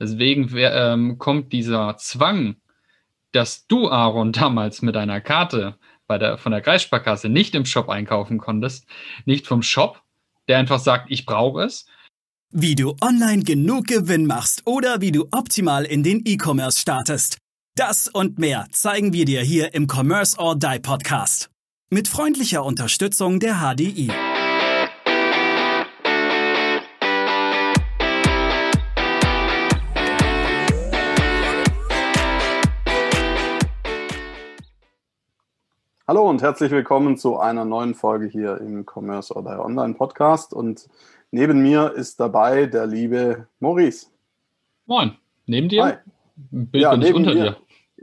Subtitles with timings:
[0.00, 2.56] Deswegen ähm, kommt dieser Zwang,
[3.32, 5.76] dass du, Aaron, damals mit deiner Karte
[6.06, 8.86] bei der, von der Kreissparkasse nicht im Shop einkaufen konntest,
[9.26, 10.02] nicht vom Shop,
[10.48, 11.86] der einfach sagt, ich brauche es.
[12.52, 17.38] Wie du online genug Gewinn machst oder wie du optimal in den E-Commerce startest.
[17.76, 21.48] Das und mehr zeigen wir dir hier im Commerce or Die Podcast.
[21.90, 24.10] Mit freundlicher Unterstützung der HDI.
[36.10, 40.52] Hallo und herzlich willkommen zu einer neuen Folge hier im Commerce oder Online Podcast.
[40.52, 40.88] Und
[41.30, 44.08] neben mir ist dabei der liebe Maurice.
[44.86, 45.12] Moin.
[45.46, 45.84] Neben dir?
[45.84, 45.92] Hi.
[46.34, 47.56] Bild ja, ich unter dir.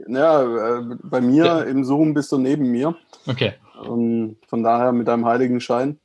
[0.08, 1.60] Ja, äh, bei mir ja.
[1.60, 2.96] im Zoom bist du neben mir.
[3.26, 3.52] Okay.
[3.86, 6.00] Und von daher mit deinem heiligen Schein.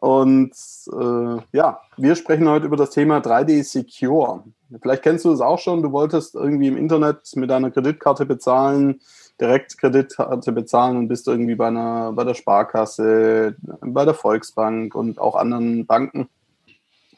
[0.00, 0.56] Und
[0.92, 4.42] äh, ja, wir sprechen heute über das Thema 3D Secure.
[4.82, 5.84] Vielleicht kennst du es auch schon.
[5.84, 9.00] Du wolltest irgendwie im Internet mit deiner Kreditkarte bezahlen
[9.40, 15.18] direkt Kreditkarte bezahlen und bist irgendwie bei einer, bei der Sparkasse, bei der Volksbank und
[15.18, 16.28] auch anderen Banken,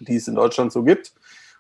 [0.01, 1.13] die es in Deutschland so gibt.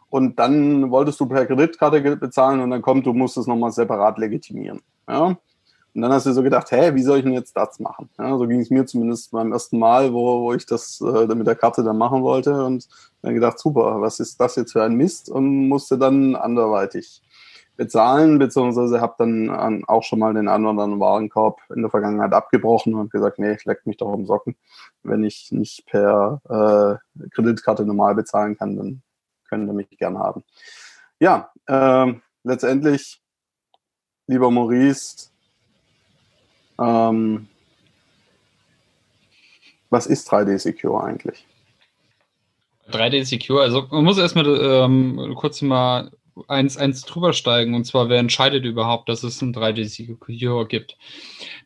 [0.08, 4.18] Und dann wolltest du per Kreditkarte bezahlen und dann kommt, du musst es nochmal separat
[4.18, 4.80] legitimieren.
[5.08, 5.36] Ja?
[5.96, 8.10] Und dann hast du so gedacht, hä, wie soll ich denn jetzt das machen?
[8.18, 11.46] Ja, so ging es mir zumindest beim ersten Mal, wo, wo ich das äh, mit
[11.46, 12.86] der Karte dann machen wollte und
[13.22, 15.30] dann gedacht, super, was ist das jetzt für ein Mist?
[15.30, 17.22] Und musste dann anderweitig
[17.76, 22.32] bezahlen, beziehungsweise habe dann auch schon mal den einen oder anderen Warenkorb in der Vergangenheit
[22.32, 24.56] abgebrochen und gesagt, nee, ich leck mich doch um Socken.
[25.02, 29.02] Wenn ich nicht per äh, Kreditkarte normal bezahlen kann, dann
[29.48, 30.42] können ihr mich gerne haben.
[31.18, 33.20] Ja, äh, letztendlich,
[34.26, 35.30] lieber Maurice,
[36.78, 37.48] ähm,
[39.90, 41.46] was ist 3D Secure eigentlich?
[42.90, 46.10] 3D Secure, also man muss erstmal ähm, kurz mal
[46.48, 50.96] eins, eins drüber steigen und zwar, wer entscheidet überhaupt, dass es ein 3D Secure gibt?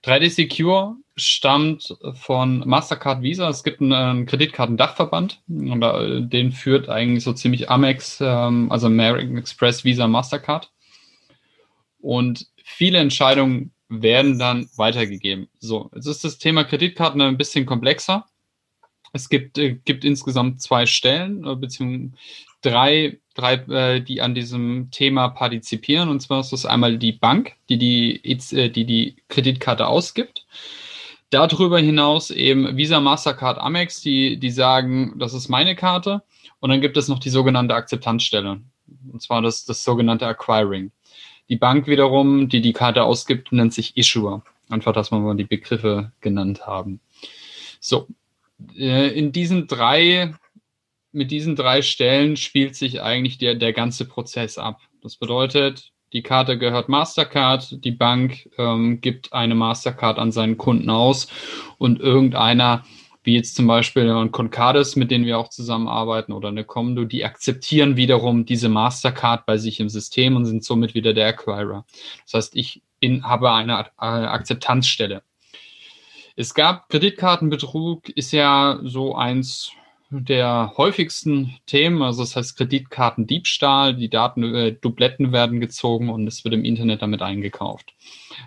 [0.04, 3.48] 3D Secure stammt von Mastercard Visa.
[3.48, 8.86] Es gibt einen, einen Kreditkartendachverband und äh, den führt eigentlich so ziemlich Amex, ähm, also
[8.86, 10.70] American Express, Visa, Mastercard.
[12.00, 15.48] Und viele Entscheidungen werden dann weitergegeben.
[15.58, 18.26] So, jetzt ist das Thema Kreditkarten ein bisschen komplexer.
[19.12, 22.16] Es gibt, äh, gibt insgesamt zwei Stellen, äh, beziehungsweise
[22.62, 26.08] drei, drei äh, die an diesem Thema partizipieren.
[26.08, 30.46] Und zwar ist das einmal die Bank, die die, äh, die, die Kreditkarte ausgibt.
[31.30, 36.22] Darüber hinaus eben Visa, Mastercard, Amex, die, die sagen, das ist meine Karte.
[36.58, 38.60] Und dann gibt es noch die sogenannte Akzeptanzstelle.
[39.12, 40.90] Und zwar das, das sogenannte Acquiring.
[41.48, 44.42] Die Bank wiederum, die die Karte ausgibt, nennt sich Issuer.
[44.68, 47.00] Einfach, dass wir mal die Begriffe genannt haben.
[47.80, 48.06] So,
[48.76, 50.34] äh, in diesen drei,
[51.12, 54.80] mit diesen drei Stellen spielt sich eigentlich der, der ganze Prozess ab.
[55.02, 60.90] Das bedeutet, die Karte gehört Mastercard, die Bank ähm, gibt eine Mastercard an seinen Kunden
[60.90, 61.28] aus
[61.78, 62.84] und irgendeiner,
[63.22, 67.24] wie jetzt zum Beispiel ein Concardis, mit denen wir auch zusammenarbeiten, oder eine Comdo, die
[67.24, 71.84] akzeptieren wiederum diese Mastercard bei sich im System und sind somit wieder der Acquirer.
[72.24, 75.22] Das heißt, ich bin, habe eine äh, Akzeptanzstelle.
[76.34, 79.72] Es gab Kreditkartenbetrug, ist ja so eins
[80.10, 82.02] der häufigsten Themen.
[82.02, 87.02] Also das heißt Kreditkartendiebstahl, die Daten, äh, Dubletten werden gezogen und es wird im Internet
[87.02, 87.94] damit eingekauft.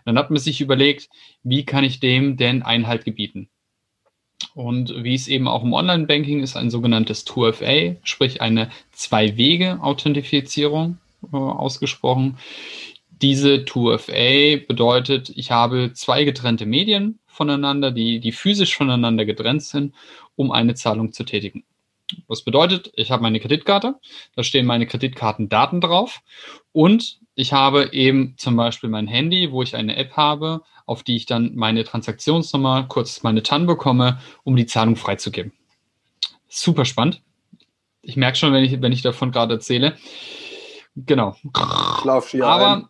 [0.06, 1.09] Dann hat man sich überlegt,
[1.44, 3.47] wie kann ich dem denn Einhalt gebieten?
[4.56, 10.97] Und wie es eben auch im Online-Banking ist, ein sogenanntes 2FA, sprich eine Zwei-Wege-Authentifizierung
[11.31, 12.38] äh, ausgesprochen.
[13.09, 19.94] Diese 2FA bedeutet, ich habe zwei getrennte Medien, voneinander, die, die physisch voneinander getrennt sind,
[20.36, 21.64] um eine Zahlung zu tätigen.
[22.28, 23.96] Was bedeutet, ich habe meine Kreditkarte,
[24.36, 26.22] da stehen meine Kreditkartendaten drauf
[26.72, 31.16] und ich habe eben zum Beispiel mein Handy, wo ich eine App habe, auf die
[31.16, 35.54] ich dann meine Transaktionsnummer, kurz meine TAN bekomme, um die Zahlung freizugeben.
[36.48, 37.22] Super spannend.
[38.02, 39.98] Ich merke schon, wenn ich, wenn ich davon gerade erzähle.
[40.96, 41.36] Genau.
[42.04, 42.88] Lauf Aber ein.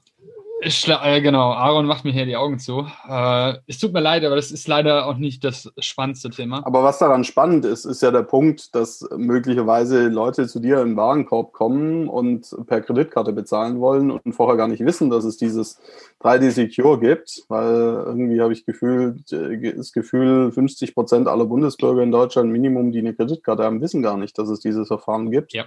[0.64, 2.88] Äh, genau, Aaron macht mir hier die Augen zu.
[3.08, 6.66] Äh, es tut mir leid, aber das ist leider auch nicht das spannendste Thema.
[6.66, 10.96] Aber was daran spannend ist, ist ja der Punkt, dass möglicherweise Leute zu dir im
[10.96, 15.80] Warenkorb kommen und per Kreditkarte bezahlen wollen und vorher gar nicht wissen, dass es dieses
[16.22, 22.12] 3D Secure gibt, weil irgendwie habe ich Gefühl, das Gefühl, 50 Prozent aller Bundesbürger in
[22.12, 25.54] Deutschland Minimum, die eine Kreditkarte haben, wissen gar nicht, dass es dieses Verfahren gibt.
[25.54, 25.66] Ja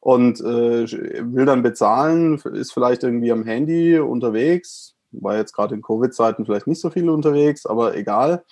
[0.00, 0.86] und äh,
[1.34, 6.66] will dann bezahlen, ist vielleicht irgendwie am Handy unterwegs, war jetzt gerade in Covid-Zeiten vielleicht
[6.66, 8.44] nicht so viel unterwegs, aber egal,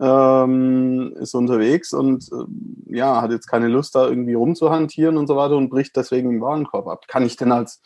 [0.00, 5.36] ähm, ist unterwegs und äh, ja, hat jetzt keine Lust da irgendwie rumzuhantieren und so
[5.36, 7.06] weiter und bricht deswegen den Warenkorb ab.
[7.08, 7.80] Kann ich denn als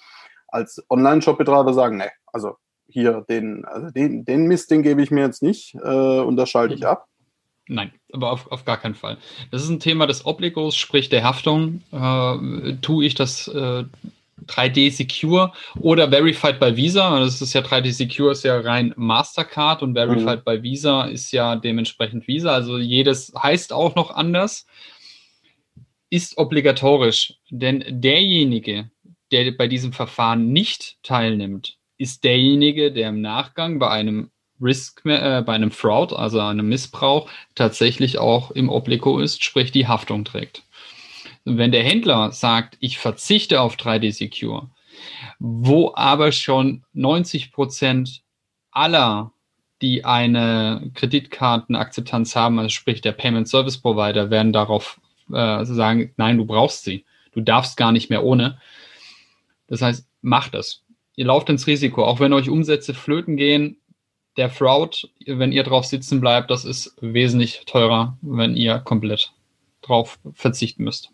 [0.48, 2.56] als Online-Shop-Betreiber sagen, ne, also
[2.88, 6.48] hier den, also den, den Mist, den gebe ich mir jetzt nicht äh, und das
[6.48, 6.86] schalte ich mhm.
[6.86, 7.08] ab.
[7.68, 9.18] Nein, aber auf, auf gar keinen Fall.
[9.50, 11.82] Das ist ein Thema des Obligos, sprich der Haftung.
[11.90, 13.84] Äh, tue ich das äh,
[14.46, 17.18] 3D Secure oder Verified by Visa?
[17.18, 20.44] Das ist ja 3D Secure ist ja rein Mastercard und Verified mhm.
[20.44, 22.52] by Visa ist ja dementsprechend Visa.
[22.52, 24.66] Also jedes heißt auch noch anders.
[26.08, 28.90] Ist obligatorisch, denn derjenige,
[29.32, 34.30] der bei diesem Verfahren nicht teilnimmt, ist derjenige, der im Nachgang bei einem
[34.60, 39.86] Risk, äh, bei einem Fraud, also einem Missbrauch, tatsächlich auch im Obligo ist, sprich die
[39.86, 40.62] Haftung trägt.
[41.44, 44.68] Wenn der Händler sagt, ich verzichte auf 3D Secure,
[45.38, 48.22] wo aber schon 90 Prozent
[48.70, 49.32] aller,
[49.82, 55.00] die eine Kreditkartenakzeptanz haben, also sprich der Payment Service Provider, werden darauf
[55.32, 57.04] äh, sagen, nein, du brauchst sie.
[57.32, 58.58] Du darfst gar nicht mehr ohne.
[59.68, 60.82] Das heißt, macht es.
[61.16, 63.78] Ihr lauft ins Risiko, auch wenn euch Umsätze flöten gehen,
[64.36, 69.32] der Fraud, wenn ihr drauf sitzen bleibt, das ist wesentlich teurer, wenn ihr komplett
[69.82, 71.10] drauf verzichten müsst.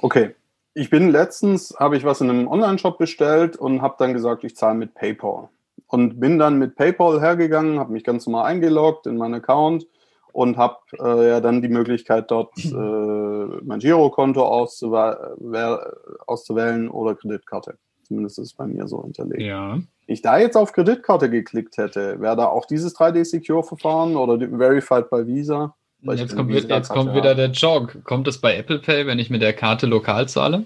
[0.00, 0.34] Okay.
[0.74, 4.54] Ich bin letztens, habe ich was in einem Online-Shop bestellt und habe dann gesagt, ich
[4.54, 5.48] zahle mit PayPal.
[5.88, 9.88] Und bin dann mit PayPal hergegangen, habe mich ganz normal eingeloggt in meinen Account
[10.32, 17.76] und habe äh, ja dann die Möglichkeit, dort äh, mein Girokonto auszuwählen oder Kreditkarte.
[18.08, 19.42] Zumindest ist es bei mir so hinterlegt.
[19.42, 19.78] Ja
[20.08, 25.26] ich da jetzt auf Kreditkarte geklickt hätte, wäre da auch dieses 3D-Secure-Verfahren oder Verified by
[25.26, 25.74] Visa?
[26.00, 28.02] Jetzt kommt, Visa jetzt kommt wieder der Jog.
[28.04, 30.64] Kommt es bei Apple Pay, wenn ich mit der Karte lokal zahle?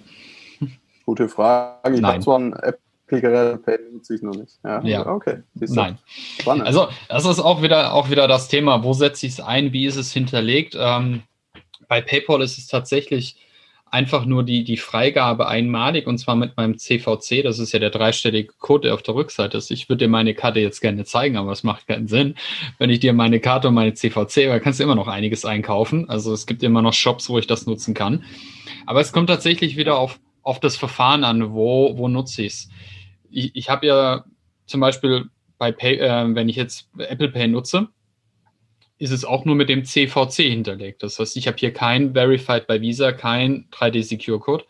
[1.06, 1.96] Gute Frage.
[1.96, 4.60] Ich habe zwar ein Apple Pay, nutze ich noch nicht.
[4.62, 5.06] Ja, ja.
[5.06, 5.38] okay.
[5.54, 5.98] Nein.
[6.40, 6.64] Spannend.
[6.64, 8.84] Also, das ist auch wieder, auch wieder das Thema.
[8.84, 9.72] Wo setze ich es ein?
[9.72, 10.76] Wie ist es hinterlegt?
[10.78, 11.22] Ähm,
[11.88, 13.36] bei PayPal ist es tatsächlich
[13.92, 17.42] einfach nur die, die Freigabe einmalig und zwar mit meinem CVC.
[17.44, 19.70] Das ist ja der dreistellige Code, der auf der Rückseite ist.
[19.70, 22.34] Ich würde dir meine Karte jetzt gerne zeigen, aber es macht keinen Sinn.
[22.78, 26.08] Wenn ich dir meine Karte und meine CVC, weil kannst du immer noch einiges einkaufen.
[26.08, 28.24] Also es gibt immer noch Shops, wo ich das nutzen kann.
[28.86, 32.70] Aber es kommt tatsächlich wieder auf, auf das Verfahren an, wo, wo nutze ich's.
[33.30, 34.24] Ich, ich habe ja
[34.64, 35.26] zum Beispiel
[35.58, 37.88] bei Pay, äh, wenn ich jetzt Apple Pay nutze,
[39.02, 41.02] ist es auch nur mit dem CVC hinterlegt.
[41.02, 44.64] Das heißt, ich habe hier kein Verified by Visa, kein 3D Secure Code,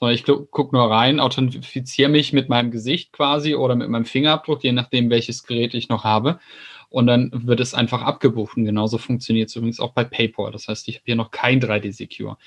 [0.00, 4.64] sondern ich gucke nur rein, authentifiziere mich mit meinem Gesicht quasi oder mit meinem Fingerabdruck,
[4.64, 6.40] je nachdem, welches Gerät ich noch habe.
[6.88, 8.56] Und dann wird es einfach abgebucht.
[8.56, 10.50] Und genauso funktioniert es übrigens auch bei PayPal.
[10.50, 12.38] Das heißt, ich habe hier noch kein 3D Secure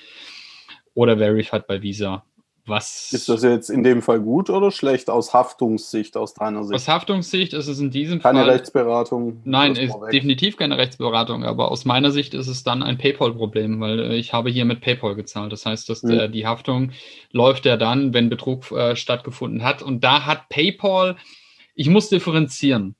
[0.92, 2.26] oder Verified by Visa.
[2.70, 6.74] Was ist das jetzt in dem Fall gut oder schlecht aus Haftungssicht, aus deiner Sicht?
[6.74, 8.46] Aus Haftungssicht ist es in diesem keine Fall.
[8.46, 9.40] Keine Rechtsberatung.
[9.44, 14.00] Nein, ist definitiv keine Rechtsberatung, aber aus meiner Sicht ist es dann ein PayPal-Problem, weil
[14.00, 15.52] äh, ich habe hier mit PayPal gezahlt.
[15.52, 16.32] Das heißt, dass mhm.
[16.32, 16.92] die Haftung
[17.32, 19.82] läuft ja dann, wenn Betrug äh, stattgefunden hat.
[19.82, 21.16] Und da hat PayPal,
[21.74, 22.94] ich muss differenzieren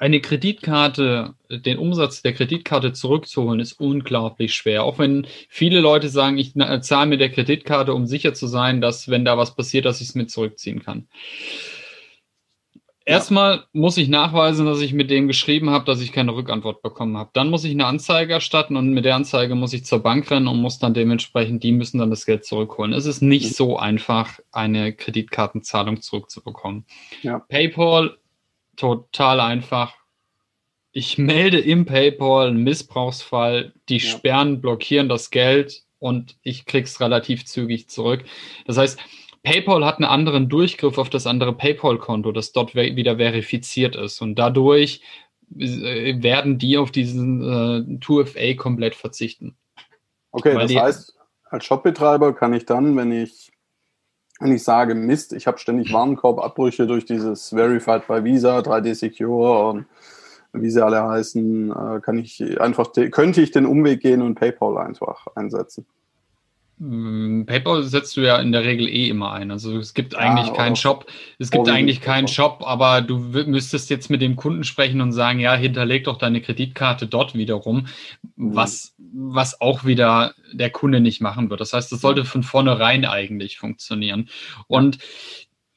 [0.00, 4.84] eine Kreditkarte, den Umsatz der Kreditkarte zurückzuholen, ist unglaublich schwer.
[4.84, 9.08] Auch wenn viele Leute sagen, ich zahle mit der Kreditkarte, um sicher zu sein, dass,
[9.08, 11.06] wenn da was passiert, dass ich es mit zurückziehen kann.
[13.04, 17.18] Erstmal muss ich nachweisen, dass ich mit dem geschrieben habe, dass ich keine Rückantwort bekommen
[17.18, 17.30] habe.
[17.34, 20.48] Dann muss ich eine Anzeige erstatten und mit der Anzeige muss ich zur Bank rennen
[20.48, 22.94] und muss dann dementsprechend, die müssen dann das Geld zurückholen.
[22.94, 26.86] Es ist nicht so einfach, eine Kreditkartenzahlung zurückzubekommen.
[27.22, 27.40] Ja.
[27.40, 28.16] PayPal
[28.76, 29.99] total einfach.
[30.92, 34.10] Ich melde im PayPal einen Missbrauchsfall, die ja.
[34.10, 38.24] sperren, blockieren das Geld und ich krieg's relativ zügig zurück.
[38.66, 38.98] Das heißt,
[39.42, 44.20] PayPal hat einen anderen Durchgriff auf das andere PayPal-Konto, das dort wieder verifiziert ist.
[44.20, 45.00] Und dadurch
[45.56, 49.56] äh, werden die auf diesen äh, 2FA komplett verzichten.
[50.32, 53.50] Okay, Weil das heißt, als Shopbetreiber kann ich dann, wenn ich
[54.42, 59.68] wenn ich sage, Mist, ich habe ständig Warenkorbabbrüche durch dieses Verified by Visa, 3D Secure
[59.68, 59.86] und
[60.52, 64.78] wie sie alle heißen, äh, kann ich einfach, könnte ich den Umweg gehen und PayPal
[64.78, 65.86] einfach einsetzen.
[66.80, 69.50] Mm, PayPal setzt du ja in der Regel eh immer ein.
[69.50, 71.06] Also es gibt eigentlich ja, keinen Shop.
[71.38, 75.40] Es gibt eigentlich keinen Shop, aber du müsstest jetzt mit dem Kunden sprechen und sagen,
[75.40, 77.86] ja, hinterleg doch deine Kreditkarte dort wiederum,
[78.36, 78.56] mhm.
[78.56, 81.60] was, was auch wieder der Kunde nicht machen wird.
[81.60, 84.30] Das heißt, das sollte von vornherein eigentlich funktionieren.
[84.66, 84.98] Und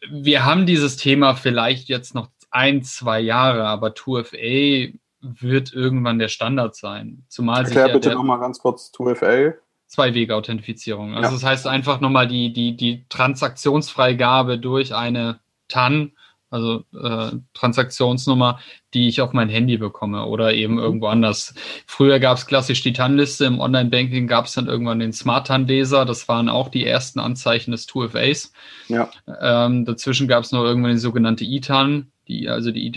[0.09, 6.27] wir haben dieses Thema vielleicht jetzt noch ein, zwei Jahre, aber 2FA wird irgendwann der
[6.27, 7.23] Standard sein.
[7.29, 9.55] Zumal Erklär sich ja bitte nochmal ganz kurz 2FA.
[9.87, 11.15] Zwei-Wege-Authentifizierung.
[11.15, 11.31] Also ja.
[11.31, 16.13] das heißt einfach nochmal die, die, die Transaktionsfreigabe durch eine TAN,
[16.49, 18.59] also äh, Transaktionsnummer,
[18.93, 20.79] die ich auf mein Handy bekomme oder eben mhm.
[20.79, 21.55] irgendwo anders.
[21.87, 26.27] Früher gab es klassisch die TAN-Liste, im Online-Banking gab es dann irgendwann den Smart-TAN-Leser, das
[26.27, 28.51] waren auch die ersten Anzeichen des 2FAs.
[28.87, 29.09] Ja.
[29.41, 32.91] Ähm, dazwischen gab es noch irgendwann die sogenannte ITAN, die, also die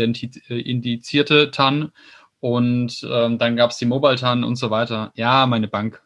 [0.48, 1.92] äh, indizierte TAN
[2.40, 5.10] und ähm, dann gab es die Mobile TAN und so weiter.
[5.14, 6.02] Ja, meine Bank.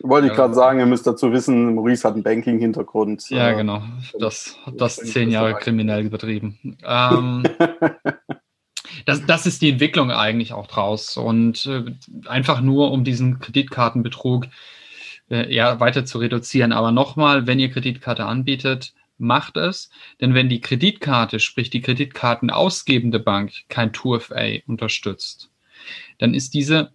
[0.00, 3.28] Wollte ich gerade sagen, ihr müsst dazu wissen, Maurice hat einen Banking-Hintergrund.
[3.30, 3.82] Ja, äh, genau.
[4.18, 6.58] Das hat das zehn Jahre kriminell betrieben.
[6.84, 7.42] Ähm,
[9.06, 11.16] das, das ist die Entwicklung eigentlich auch draus.
[11.16, 11.84] Und äh,
[12.28, 14.46] einfach nur, um diesen Kreditkartenbetrug
[15.30, 16.72] äh, ja, weiter zu reduzieren.
[16.72, 19.90] Aber nochmal, wenn ihr Kreditkarte anbietet, macht es.
[20.20, 25.50] Denn wenn die Kreditkarte, sprich die Kreditkarten ausgebende Bank, kein 2FA unterstützt,
[26.18, 26.92] dann ist diese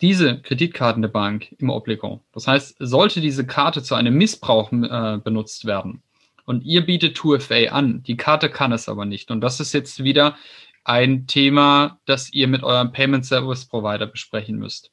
[0.00, 2.22] diese Kreditkarten Bank im Obligo.
[2.32, 6.02] Das heißt, sollte diese Karte zu einem Missbrauch äh, benutzt werden
[6.48, 9.30] und ihr bietet 2FA an, die Karte kann es aber nicht.
[9.30, 10.36] Und das ist jetzt wieder
[10.82, 14.90] ein Thema, das ihr mit eurem Payment Service Provider besprechen müsst.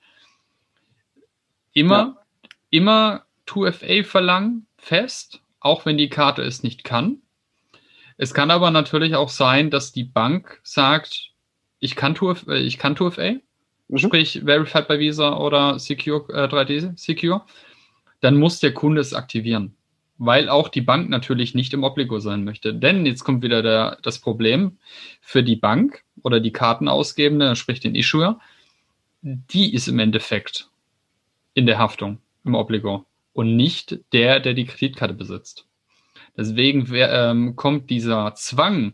[1.71, 2.49] Immer, ja.
[2.71, 7.17] immer 2FA verlangen, fest, auch wenn die Karte es nicht kann.
[8.17, 11.31] Es kann aber natürlich auch sein, dass die Bank sagt,
[11.79, 13.41] ich kann 2FA, ich kann 2FA
[13.87, 13.97] mhm.
[13.97, 17.41] sprich Verified by Visa oder Secure äh, 3D Secure,
[18.21, 19.75] dann muss der Kunde es aktivieren,
[20.17, 22.73] weil auch die Bank natürlich nicht im Obligo sein möchte.
[22.73, 24.77] Denn jetzt kommt wieder der, das Problem
[25.19, 28.39] für die Bank oder die Kartenausgebende, sprich den Issuer,
[29.21, 30.69] die ist im Endeffekt
[31.55, 33.05] in der Haftung im Obligo
[33.35, 35.67] und nicht der, der die Kreditkarte besitzt.
[36.37, 38.93] Deswegen ähm, kommt dieser Zwang,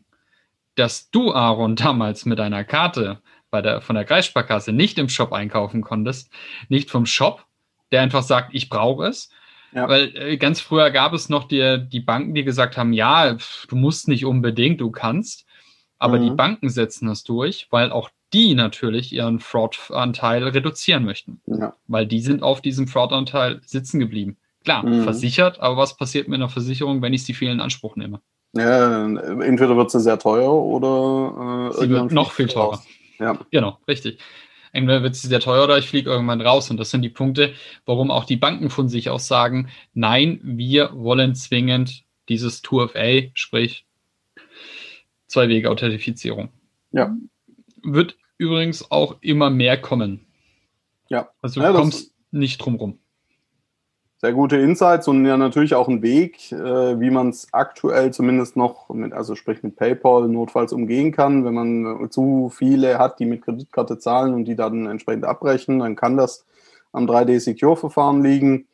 [0.74, 3.22] dass du, Aaron, damals mit deiner Karte
[3.52, 6.32] bei der, von der Kreissparkasse nicht im Shop einkaufen konntest,
[6.70, 7.46] nicht vom Shop,
[7.92, 9.30] der einfach sagt, ich brauche es.
[9.74, 9.88] Ja.
[9.88, 13.76] Weil äh, ganz früher gab es noch die, die Banken, die gesagt haben, ja, du
[13.76, 15.46] musst nicht unbedingt, du kannst.
[16.00, 16.24] Aber mhm.
[16.24, 21.42] die Banken setzen das durch, weil auch die natürlich ihren Fraud-Anteil reduzieren möchten.
[21.46, 21.74] Ja.
[21.88, 24.38] Weil die sind auf diesem Fraud-Anteil sitzen geblieben.
[24.64, 25.04] Klar, mhm.
[25.04, 28.22] versichert, aber was passiert mit einer Versicherung, wenn ich sie viel in Anspruch nehme?
[28.54, 32.72] Ja, entweder wird sie sehr teuer oder äh, sie wird noch viel teurer.
[32.72, 32.88] Raus.
[33.20, 33.40] Ja.
[33.50, 34.20] Genau, richtig.
[34.74, 36.70] Entweder wird es sehr teuer oder ich fliege irgendwann raus.
[36.70, 37.54] Und das sind die Punkte,
[37.86, 43.86] warum auch die Banken von sich aus sagen, nein, wir wollen zwingend dieses 2FA, sprich
[45.28, 46.50] Zwei-Wege-Authentifizierung.
[46.92, 47.16] Ja.
[47.84, 50.26] Wird übrigens auch immer mehr kommen.
[51.08, 51.30] Ja.
[51.42, 53.00] Also du ja, kommst nicht drum rum
[54.22, 58.56] sehr gute Insights und ja natürlich auch ein Weg, äh, wie man es aktuell zumindest
[58.56, 61.44] noch, mit, also sprich mit PayPal notfalls umgehen kann.
[61.44, 65.96] Wenn man zu viele hat, die mit Kreditkarte zahlen und die dann entsprechend abbrechen, dann
[65.96, 66.46] kann das
[66.92, 68.68] am 3D-Secure-Verfahren liegen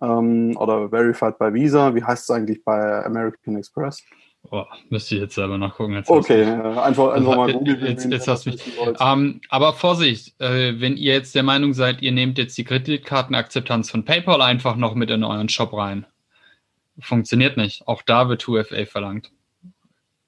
[0.00, 1.96] ähm, oder Verified by Visa.
[1.96, 4.04] Wie heißt es eigentlich bei American Express?
[4.50, 5.94] Oh, müsste ich jetzt selber nachgucken.
[5.94, 7.86] Jetzt okay, einfach, einfach mal googeln.
[7.86, 8.60] Jetzt, jetzt hast mich.
[9.00, 13.90] Ähm, aber Vorsicht, äh, wenn ihr jetzt der Meinung seid, ihr nehmt jetzt die Kreditkartenakzeptanz
[13.90, 16.06] von PayPal einfach noch mit in euren Shop rein.
[17.00, 17.86] Funktioniert nicht.
[17.88, 19.30] Auch da wird 2FA verlangt.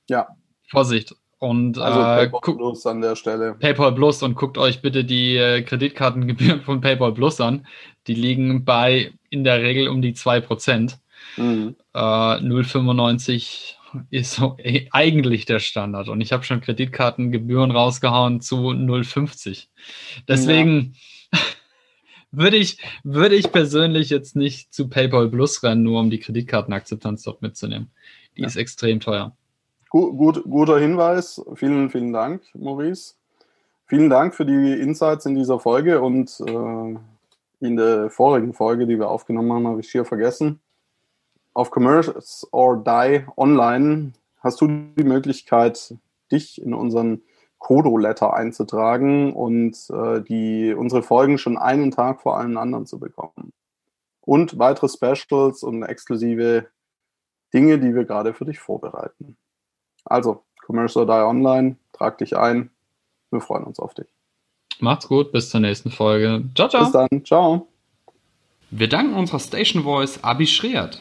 [0.08, 0.28] Ja.
[0.68, 1.14] Vorsicht.
[1.38, 3.54] Und also äh, PayPal Plus an der Stelle.
[3.54, 7.66] PayPal Plus und guckt euch bitte die äh, Kreditkartengebühren von PayPal Plus an.
[8.06, 10.96] Die liegen bei in der Regel um die 2%.
[11.36, 11.76] Mhm.
[11.92, 13.74] Äh, 0,95
[14.10, 14.56] ist so
[14.90, 16.08] eigentlich der Standard.
[16.08, 19.66] Und ich habe schon Kreditkartengebühren rausgehauen zu 0,50.
[20.28, 20.94] Deswegen
[21.32, 21.40] ja.
[22.30, 27.22] würde ich, würde ich persönlich jetzt nicht zu PayPal Plus rennen, nur um die Kreditkartenakzeptanz
[27.22, 27.90] dort mitzunehmen.
[28.36, 28.46] Die ja.
[28.46, 29.36] ist extrem teuer.
[29.90, 31.40] Gut, gut, guter Hinweis.
[31.54, 33.14] Vielen, vielen Dank, Maurice.
[33.86, 38.98] Vielen Dank für die Insights in dieser Folge und äh, in der vorigen Folge, die
[38.98, 40.60] wir aufgenommen haben, habe ich hier vergessen
[41.54, 45.94] auf Commerce or Die Online hast du die Möglichkeit,
[46.30, 47.22] dich in unseren
[47.58, 53.52] Kodo-Letter einzutragen und äh, die, unsere Folgen schon einen Tag vor allen anderen zu bekommen.
[54.20, 56.66] Und weitere Specials und exklusive
[57.54, 59.36] Dinge, die wir gerade für dich vorbereiten.
[60.04, 62.70] Also, Commerce or Die Online, trag dich ein.
[63.30, 64.08] Wir freuen uns auf dich.
[64.80, 66.44] Macht's gut, bis zur nächsten Folge.
[66.54, 66.82] Ciao, ciao.
[66.82, 67.68] Bis dann, ciao.
[68.70, 71.00] Wir danken unserer Station Voice Abi Schreert.